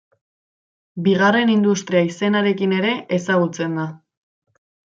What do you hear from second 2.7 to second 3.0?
ere